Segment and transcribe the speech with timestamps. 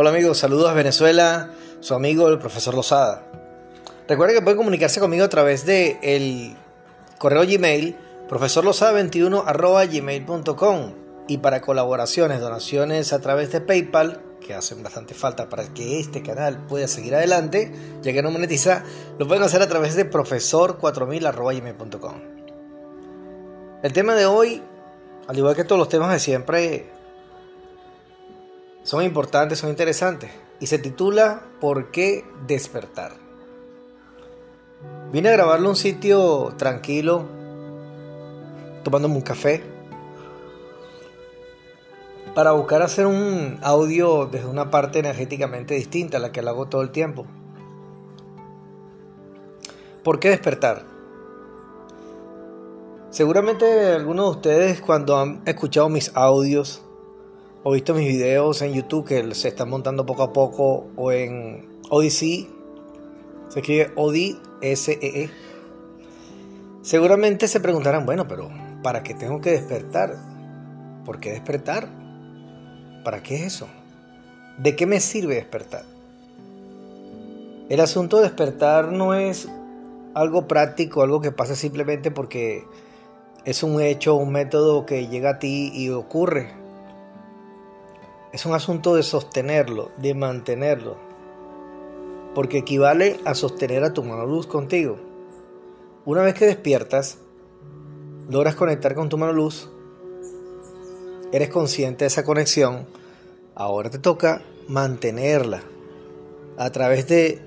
[0.00, 1.50] Hola amigos, saludos a Venezuela,
[1.80, 3.24] su amigo el profesor Lozada.
[4.06, 6.56] Recuerden que pueden comunicarse conmigo a través de el
[7.18, 7.96] correo Gmail
[8.28, 10.92] profesorlosada21 gmail.com
[11.26, 16.22] y para colaboraciones, donaciones a través de PayPal, que hacen bastante falta para que este
[16.22, 18.84] canal pueda seguir adelante, ya que no monetiza,
[19.18, 22.14] lo pueden hacer a través de profesor4000 gmail.com.
[23.82, 24.62] El tema de hoy,
[25.26, 26.97] al igual que todos los temas de siempre,
[28.88, 30.30] son importantes, son interesantes.
[30.60, 33.12] Y se titula ¿Por qué despertar?
[35.12, 37.26] Vine a grabarlo un sitio tranquilo,
[38.84, 39.62] tomándome un café,
[42.34, 46.80] para buscar hacer un audio desde una parte energéticamente distinta a la que hago todo
[46.80, 47.26] el tiempo.
[50.02, 50.86] ¿Por qué despertar?
[53.10, 56.87] Seguramente algunos de ustedes cuando han escuchado mis audios
[57.68, 61.68] o visto mis videos en YouTube que se están montando poco a poco o en
[61.90, 62.48] Odyssey,
[63.50, 65.24] se escribe O-D-S-E-E.
[65.24, 65.30] E.
[66.80, 68.48] Seguramente se preguntarán, bueno, pero
[68.82, 70.16] ¿para qué tengo que despertar?
[71.04, 71.90] ¿Por qué despertar?
[73.04, 73.68] ¿Para qué es eso?
[74.56, 75.84] ¿De qué me sirve despertar?
[77.68, 79.46] El asunto de despertar no es
[80.14, 82.64] algo práctico, algo que pasa simplemente porque
[83.44, 86.57] es un hecho, un método que llega a ti y ocurre.
[88.32, 90.96] Es un asunto de sostenerlo, de mantenerlo.
[92.34, 94.98] Porque equivale a sostener a tu mano luz contigo.
[96.04, 97.18] Una vez que despiertas,
[98.28, 99.70] logras conectar con tu mano luz,
[101.32, 102.86] eres consciente de esa conexión,
[103.54, 105.62] ahora te toca mantenerla
[106.56, 107.42] a través de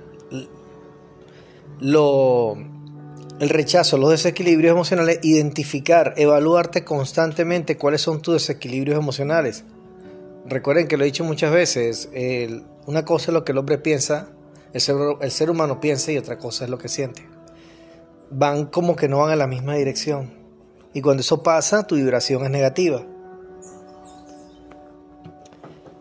[1.79, 2.57] lo
[3.39, 9.63] el rechazo, los desequilibrios emocionales, identificar, evaluarte constantemente cuáles son tus desequilibrios emocionales.
[10.51, 12.09] Recuerden que lo he dicho muchas veces,
[12.85, 14.27] una cosa es lo que el hombre piensa,
[14.73, 17.25] el ser, el ser humano piensa y otra cosa es lo que siente.
[18.29, 20.33] Van como que no van a la misma dirección.
[20.93, 23.01] Y cuando eso pasa, tu vibración es negativa.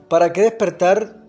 [0.09, 1.23] ¿Para qué despertar?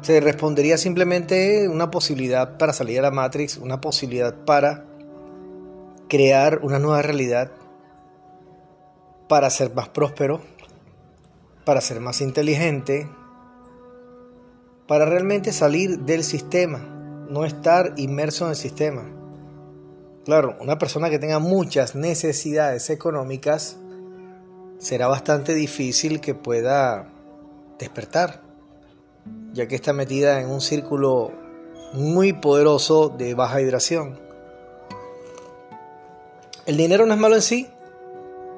[0.00, 4.86] Se respondería simplemente una posibilidad para salir a la Matrix, una posibilidad para
[6.08, 7.52] crear una nueva realidad,
[9.28, 10.40] para ser más próspero,
[11.66, 13.08] para ser más inteligente,
[14.86, 16.78] para realmente salir del sistema,
[17.28, 19.02] no estar inmerso en el sistema.
[20.24, 23.78] Claro, una persona que tenga muchas necesidades económicas,
[24.78, 27.12] será bastante difícil que pueda
[27.80, 28.42] despertar,
[29.52, 31.32] ya que está metida en un círculo
[31.94, 34.20] muy poderoso de baja vibración.
[36.64, 37.66] El dinero no es malo en sí,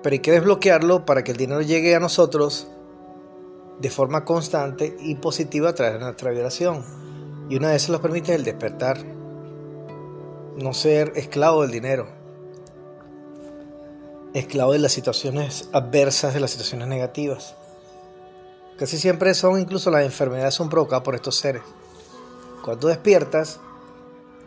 [0.03, 2.69] pero hay que desbloquearlo para que el dinero llegue a nosotros
[3.81, 6.85] de forma constante y positiva a través de nuestra vibración.
[7.49, 8.99] Y una de esas lo permite el despertar.
[10.57, 12.09] No ser esclavo del dinero.
[14.35, 17.55] Esclavo de las situaciones adversas, de las situaciones negativas.
[18.77, 21.63] Casi siempre son, incluso las enfermedades son provocadas por estos seres.
[22.65, 23.61] Cuando despiertas,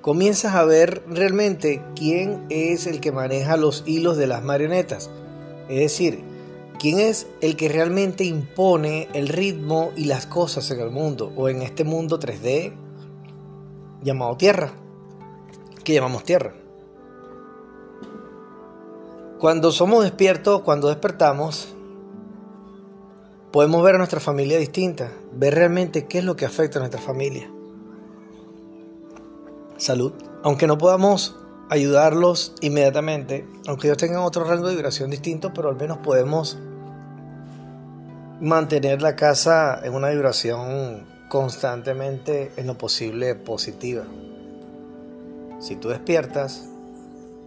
[0.02, 5.10] comienzas a ver realmente quién es el que maneja los hilos de las marionetas.
[5.70, 6.31] Es decir,
[6.82, 11.48] ¿Quién es el que realmente impone el ritmo y las cosas en el mundo o
[11.48, 12.74] en este mundo 3D
[14.02, 14.74] llamado Tierra?
[15.84, 16.56] que llamamos Tierra?
[19.38, 21.76] Cuando somos despiertos, cuando despertamos,
[23.52, 27.00] podemos ver a nuestra familia distinta, ver realmente qué es lo que afecta a nuestra
[27.00, 27.48] familia.
[29.78, 30.14] Salud.
[30.42, 31.38] Aunque no podamos
[31.70, 36.58] ayudarlos inmediatamente, aunque ellos tengan otro rango de vibración distinto, pero al menos podemos
[38.42, 44.04] mantener la casa en una vibración constantemente en lo posible positiva.
[45.60, 46.68] Si tú despiertas,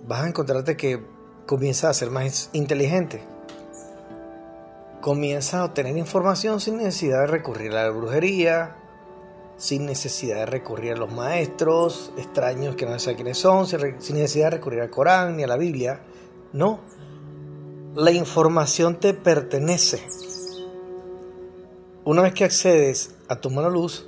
[0.06, 1.03] vas a encontrarte que
[1.47, 3.25] comienzas a ser más inteligente.
[5.00, 8.76] Comienzas a obtener información sin necesidad de recurrir a la brujería,
[9.56, 14.47] sin necesidad de recurrir a los maestros extraños que no sé quiénes son, sin necesidad
[14.47, 16.02] de recurrir al Corán ni a la Biblia.
[16.52, 16.79] No,
[17.97, 20.24] la información te pertenece
[22.04, 24.06] una vez que accedes a tu mano luz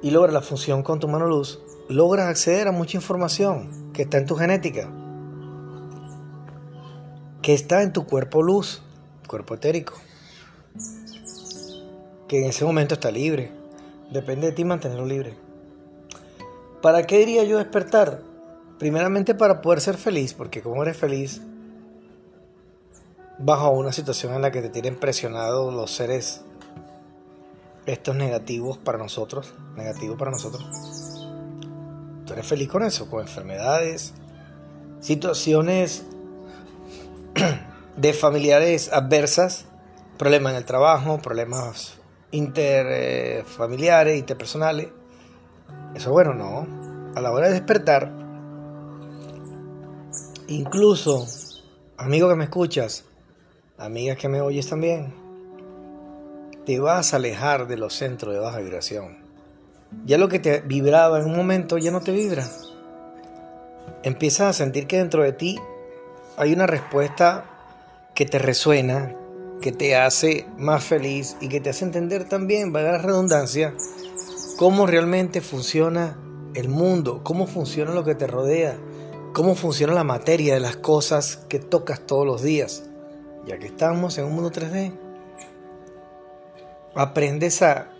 [0.00, 4.16] y logras la función con tu mano luz, logras acceder a mucha información que está
[4.16, 4.90] en tu genética,
[7.42, 8.82] que está en tu cuerpo luz,
[9.28, 9.94] cuerpo etérico,
[12.26, 13.52] que en ese momento está libre.
[14.10, 15.36] Depende de ti mantenerlo libre.
[16.80, 18.22] ¿Para qué diría yo despertar?
[18.78, 21.42] Primeramente para poder ser feliz, porque como eres feliz,
[23.38, 26.42] bajo una situación en la que te tienen presionado los seres
[27.86, 30.64] estos negativos para nosotros, negativo para nosotros.
[32.26, 33.10] ¿Tú eres feliz con eso?
[33.10, 34.14] Con enfermedades,
[35.00, 36.04] situaciones
[37.96, 39.66] de familiares adversas,
[40.18, 41.94] problemas en el trabajo, problemas
[42.30, 44.88] interfamiliares, interpersonales.
[45.94, 46.66] Eso bueno, no.
[47.14, 48.10] A la hora de despertar,
[50.48, 51.26] incluso,
[51.98, 53.04] amigo que me escuchas,
[53.76, 55.21] amigas que me oyes también,
[56.64, 59.18] te vas a alejar de los centros de baja vibración.
[60.06, 62.48] Ya lo que te vibraba en un momento ya no te vibra.
[64.02, 65.58] Empiezas a sentir que dentro de ti
[66.36, 67.44] hay una respuesta
[68.14, 69.14] que te resuena,
[69.60, 73.74] que te hace más feliz y que te hace entender también, valga la redundancia,
[74.56, 76.16] cómo realmente funciona
[76.54, 78.76] el mundo, cómo funciona lo que te rodea,
[79.32, 82.84] cómo funciona la materia de las cosas que tocas todos los días,
[83.46, 85.11] ya que estamos en un mundo 3D.
[86.94, 87.90] Aprendes a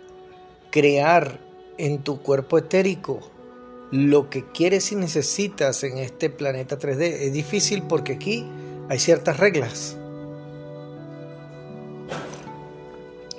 [0.71, 1.39] crear
[1.77, 3.19] en tu cuerpo etérico
[3.91, 7.01] lo que quieres y necesitas en este planeta 3D.
[7.01, 8.47] Es difícil porque aquí
[8.89, 9.97] hay ciertas reglas.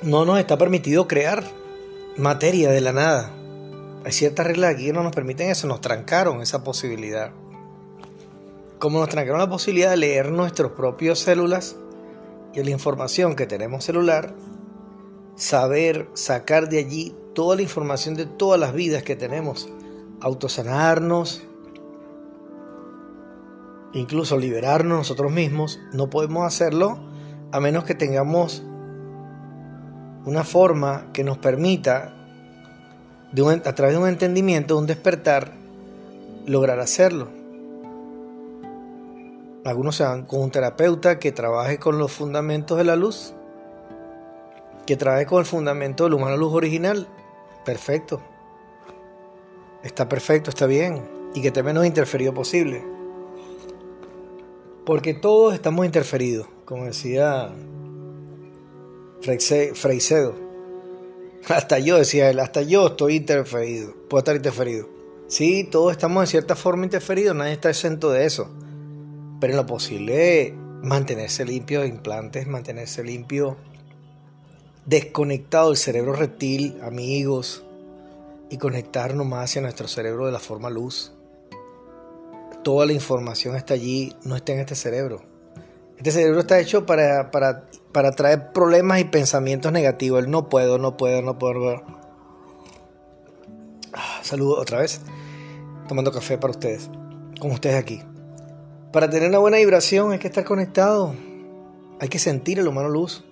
[0.02, 1.44] No nos está permitido crear
[2.16, 3.30] materia de la nada.
[4.04, 7.32] Hay ciertas reglas aquí que no nos permiten eso, nos trancaron esa posibilidad.
[8.78, 11.76] Como nos trancaron la posibilidad de leer nuestras propias células
[12.52, 14.34] y la información que tenemos celular,
[15.36, 19.68] saber sacar de allí toda la información de todas las vidas que tenemos,
[20.20, 21.42] autosanarnos,
[23.92, 26.98] incluso liberarnos nosotros mismos, no podemos hacerlo
[27.52, 28.62] a menos que tengamos
[30.24, 32.14] una forma que nos permita,
[33.64, 35.52] a través de un entendimiento, un despertar,
[36.46, 37.28] lograr hacerlo.
[39.64, 43.34] Algunos se van con un terapeuta que trabaje con los fundamentos de la luz,
[44.86, 47.08] que trabaje con el fundamento del humano luz original.
[47.64, 48.20] Perfecto.
[49.82, 51.02] Está perfecto, está bien.
[51.34, 52.84] Y que esté menos interferido posible.
[54.84, 57.50] Porque todos estamos interferidos, como decía
[59.74, 60.34] Freicedo.
[61.48, 64.88] Hasta yo, decía él, hasta yo estoy interferido, puedo estar interferido.
[65.26, 68.48] Sí, todos estamos en cierta forma interferidos, nadie está exento de eso.
[69.40, 73.58] Pero en lo posible, mantenerse limpio de implantes, mantenerse limpio,
[74.86, 77.64] desconectado del cerebro reptil, amigos,
[78.50, 81.12] y conectarnos más hacia nuestro cerebro de la forma luz.
[82.62, 85.22] Toda la información está allí, no está en este cerebro.
[85.96, 90.24] Este cerebro está hecho para, para para traer problemas y pensamientos negativos.
[90.24, 91.84] El no puedo, no puedo, no puedo.
[93.92, 95.00] Ah, saludo otra vez.
[95.86, 96.90] Tomando café para ustedes.
[97.40, 98.02] Con ustedes aquí.
[98.92, 101.14] Para tener una buena vibración hay que estar conectado.
[102.00, 103.24] Hay que sentir el humano luz.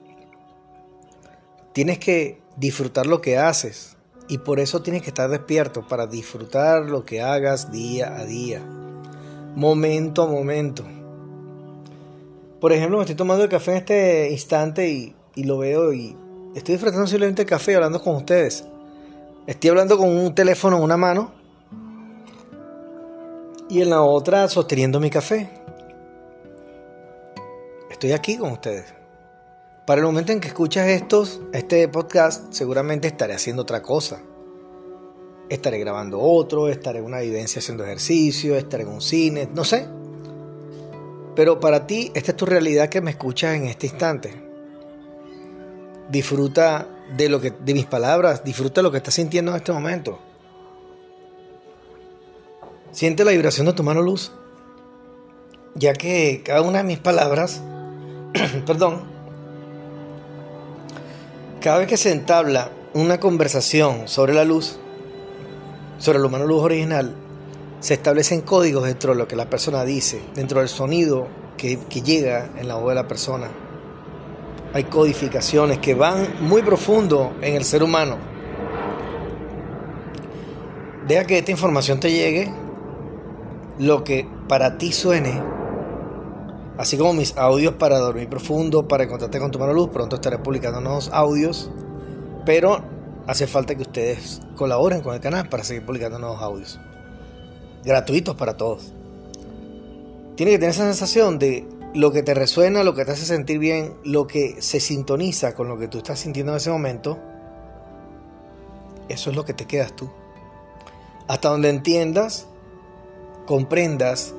[1.73, 3.97] Tienes que disfrutar lo que haces.
[4.29, 8.61] Y por eso tienes que estar despierto para disfrutar lo que hagas día a día.
[9.55, 10.85] Momento a momento.
[12.61, 16.17] Por ejemplo, me estoy tomando el café en este instante y, lo veo y
[16.55, 18.65] estoy disfrutando simplemente el café hablando con ustedes.
[19.47, 21.33] Estoy hablando con un teléfono en una mano
[23.69, 25.51] y en la otra sosteniendo mi café.
[27.91, 29.01] Estoy aquí con ustedes.
[29.87, 34.23] Para el momento en que escuchas estos, este podcast, seguramente estaré haciendo otra cosa.
[35.49, 39.89] Estaré grabando otro, estaré en una vivencia haciendo ejercicio, estaré en un cine, no sé.
[41.35, 44.41] Pero para ti, esta es tu realidad que me escuchas en este instante.
[46.09, 46.87] Disfruta
[47.17, 50.21] de, lo que, de mis palabras, disfruta de lo que estás sintiendo en este momento.
[52.93, 54.31] Siente la vibración de tu mano luz,
[55.75, 57.62] ya que cada una de mis palabras,
[58.67, 59.12] perdón,
[61.62, 64.78] cada vez que se entabla una conversación sobre la luz,
[65.99, 67.14] sobre el humano luz original,
[67.78, 72.50] se establecen códigos dentro de lo que la persona dice, dentro del sonido que, llega
[72.59, 73.49] en la voz de la persona.
[74.75, 78.19] Hay codificaciones que van muy profundo en el ser humano.
[81.07, 82.52] Deja que esta información te llegue,
[83.78, 85.40] lo que para ti suene,
[86.79, 89.91] así como mis audios para dormir profundo, para encontrarte con tu mano luz.
[89.91, 91.71] Pronto estaré publicando nuevos audios,
[92.45, 92.83] pero
[93.26, 96.79] hace falta que ustedes colaboren con el canal para seguir publicando nuevos audios
[97.85, 98.93] gratuitos para todos.
[100.37, 103.59] Tiene que tener esa sensación de lo que te resuena, lo que te hace sentir
[103.59, 107.19] bien, lo que se sintoniza con lo que tú estás sintiendo en ese momento.
[109.09, 110.11] Eso es lo que te quedas tú.
[111.29, 112.47] Hasta donde entiendas,
[113.47, 114.35] comprendas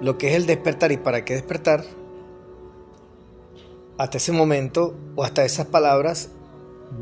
[0.00, 1.84] lo que es el despertar y para qué despertar,
[3.98, 6.30] hasta ese momento o hasta esas palabras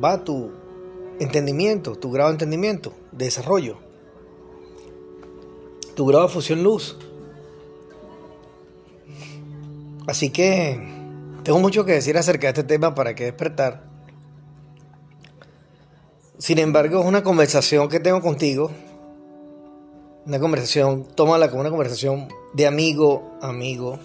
[0.03, 0.53] va tu
[1.19, 3.79] entendimiento, tu grado de entendimiento, de desarrollo,
[5.95, 6.99] tu grado de fusión luz.
[10.07, 10.81] Así que
[11.45, 13.85] tengo mucho que decir acerca de este tema para que despertar.
[16.39, 18.71] Sin embargo, es una conversación que tengo contigo.
[20.27, 23.99] Una conversación, tómala como una conversación de amigo amigo.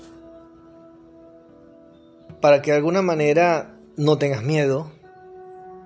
[2.41, 4.91] Para que de alguna manera no tengas miedo,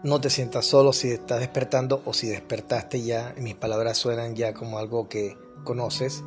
[0.04, 4.54] no te sientas solo si estás despertando o si despertaste ya, mis palabras suenan ya
[4.54, 6.24] como algo que conoces.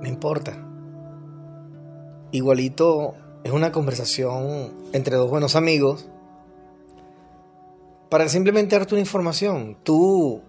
[0.00, 0.66] No importa.
[2.32, 6.06] Igualito es una conversación entre dos buenos amigos
[8.08, 9.76] para simplemente darte una información.
[9.82, 10.42] Tú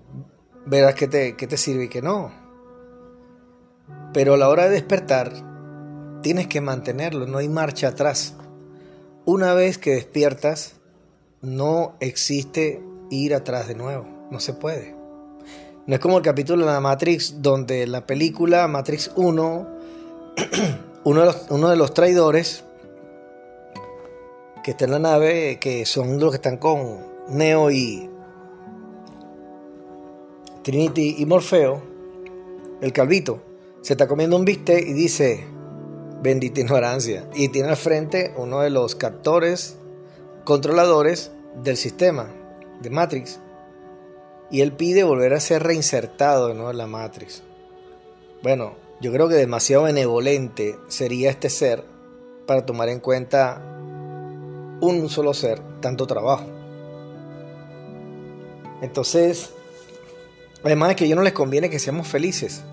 [0.66, 2.41] verás te, te sirve y qué no.
[4.14, 5.32] Pero a la hora de despertar,
[6.22, 8.36] tienes que mantenerlo, no hay marcha atrás.
[9.26, 10.74] Una vez que despiertas,
[11.42, 14.96] no existe ir atrás de nuevo, no se puede.
[15.88, 19.68] No es como el capítulo de la Matrix, donde la película Matrix 1,
[21.04, 22.64] uno de los, uno de los traidores
[24.64, 27.00] que está en la nave, que son los que están con
[27.30, 28.10] Neo y
[30.64, 31.82] Trinity y Morfeo,
[32.82, 33.42] el calvito,
[33.82, 35.46] se está comiendo un bistec y dice,
[36.22, 37.28] bendita ignorancia.
[37.34, 39.78] Y tiene al frente uno de los captores,
[40.44, 41.32] controladores
[41.64, 42.28] del sistema
[42.82, 43.40] de Matrix.
[44.52, 47.42] Y él pide volver a ser reinsertado en la Matrix.
[48.44, 51.84] Bueno, yo creo que demasiado benevolente sería este ser
[52.46, 53.62] para tomar en cuenta
[54.82, 56.46] un solo ser, tanto trabajo.
[58.82, 59.52] Entonces,
[60.64, 62.64] además de que yo no les conviene que seamos felices,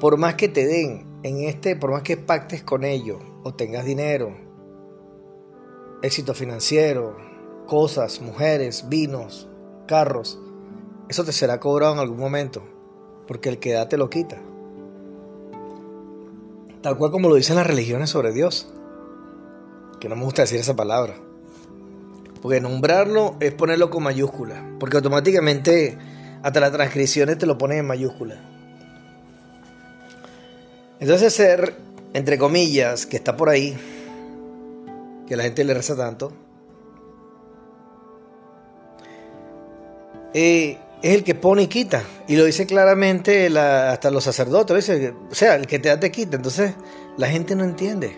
[0.00, 3.84] por más que te den en este, por más que pactes con ellos o tengas
[3.84, 4.36] dinero,
[6.02, 7.16] éxito financiero,
[7.66, 9.48] cosas, mujeres, vinos,
[9.86, 10.38] carros,
[11.08, 12.62] eso te será cobrado en algún momento,
[13.26, 14.40] porque el que da te lo quita.
[16.82, 18.72] Tal cual como lo dicen las religiones sobre Dios,
[20.00, 21.16] que no me gusta decir esa palabra.
[22.40, 24.76] Porque nombrarlo es ponerlo con mayúscula.
[24.78, 25.98] Porque automáticamente
[26.42, 28.57] hasta las transcripciones te lo ponen en mayúscula.
[31.00, 31.74] Entonces ser,
[32.12, 33.76] entre comillas, que está por ahí,
[35.26, 36.32] que la gente le reza tanto,
[40.34, 42.02] eh, es el que pone y quita.
[42.26, 44.90] Y lo dice claramente hasta los sacerdotes.
[45.30, 46.36] o sea, el que te da te quita.
[46.36, 46.74] Entonces
[47.16, 48.16] la gente no entiende.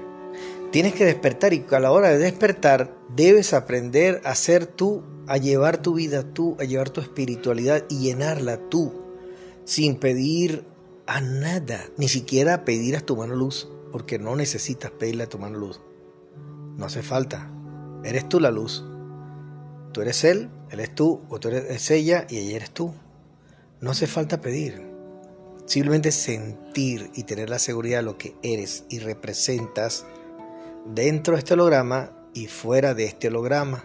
[0.70, 5.36] Tienes que despertar y a la hora de despertar debes aprender a ser tú, a
[5.36, 8.92] llevar tu vida tú, a llevar tu espiritualidad y llenarla tú,
[9.64, 10.64] sin pedir
[11.10, 15.40] a nada, ni siquiera pedir a tu mano luz, porque no necesitas pedirle a tu
[15.40, 15.80] mano luz.
[16.76, 17.50] No hace falta.
[18.04, 18.84] Eres tú la luz.
[19.90, 22.94] Tú eres él, él es tú, o tú eres ella y ella eres tú.
[23.80, 24.88] No hace falta pedir.
[25.66, 30.06] Simplemente sentir y tener la seguridad de lo que eres y representas
[30.94, 33.84] dentro de este holograma y fuera de este holograma,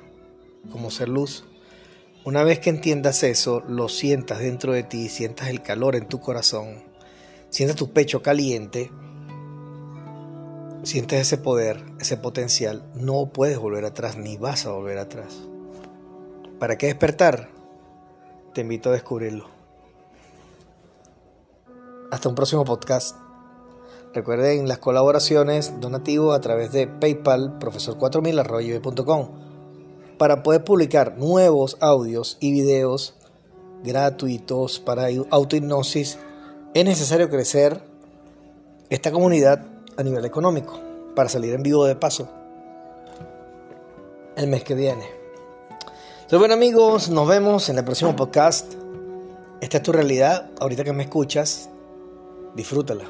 [0.71, 1.43] como ser luz.
[2.23, 6.19] Una vez que entiendas eso, lo sientas dentro de ti, sientas el calor en tu
[6.19, 6.93] corazón,
[7.55, 8.91] sientas tu pecho caliente,
[10.83, 15.37] sientes ese poder, ese potencial, no puedes volver atrás ni vas a volver atrás.
[16.59, 17.47] ¿Para qué despertar?
[18.53, 19.45] Te invito a descubrirlo.
[22.11, 23.15] Hasta un próximo podcast.
[24.13, 29.29] Recuerden las colaboraciones donativo a través de PayPal profesor4000
[30.17, 33.15] para poder publicar nuevos audios y videos
[33.81, 36.19] gratuitos para autohipnosis.
[36.75, 37.79] Es necesario crecer
[38.89, 39.65] esta comunidad
[39.95, 40.77] a nivel económico
[41.15, 42.27] para salir en vivo de paso
[44.35, 45.05] el mes que viene.
[46.15, 48.73] Entonces, bueno amigos, nos vemos en el próximo podcast.
[49.61, 50.49] Esta es tu realidad.
[50.59, 51.69] Ahorita que me escuchas,
[52.55, 53.05] disfrútala.